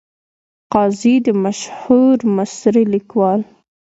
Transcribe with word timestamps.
قاضي 0.73 1.15
د 1.25 1.27
مشهور 1.43 2.17
مصري 2.35 2.83
لیکوال. 2.93 3.41